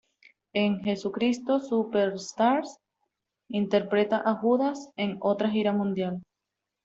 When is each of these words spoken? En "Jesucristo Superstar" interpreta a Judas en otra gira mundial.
En 0.55 0.79
"Jesucristo 0.81 1.59
Superstar" 1.59 2.63
interpreta 3.51 4.17
a 4.25 4.33
Judas 4.33 4.89
en 4.97 5.17
otra 5.21 5.47
gira 5.51 5.73
mundial. 5.73 6.23